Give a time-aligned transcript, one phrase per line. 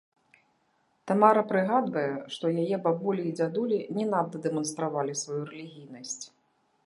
[1.09, 2.07] Тамара прыгадвае,
[2.37, 6.19] што яе бабулі і дзядулі не надта дэманстравалі сваю рэлігійнасць.